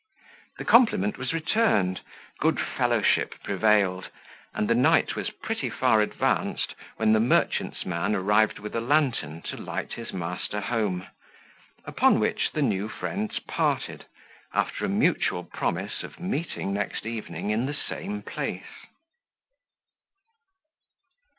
The 0.57 0.65
compliment 0.65 1.19
was 1.19 1.31
returned, 1.31 2.01
good 2.39 2.59
fellowship 2.59 3.35
prevailed, 3.43 4.09
and 4.51 4.67
the 4.67 4.73
night 4.73 5.15
was 5.15 5.29
pretty 5.29 5.69
far 5.69 6.01
advanced, 6.01 6.73
when 6.97 7.13
the 7.13 7.19
merchant's 7.19 7.85
man 7.85 8.15
arrived 8.15 8.57
with 8.57 8.75
a 8.75 8.81
lantern 8.81 9.43
to 9.43 9.57
light 9.57 9.93
his 9.93 10.11
master 10.11 10.59
home; 10.59 11.05
upon 11.85 12.19
which, 12.19 12.51
the 12.51 12.63
new 12.63 12.89
friends 12.89 13.37
parted, 13.47 14.05
after 14.55 14.85
a 14.85 14.89
mutual 14.89 15.43
promise 15.43 16.01
of 16.01 16.19
meeting 16.19 16.73
next 16.73 17.05
evening 17.05 17.51
in 17.51 17.67
the 17.67 17.75
same 17.75 18.23
place. 18.23 18.87